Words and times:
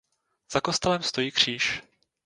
Za 0.51 0.61
kostelem 0.61 1.03
stojí 1.03 1.31
kříž. 1.31 1.81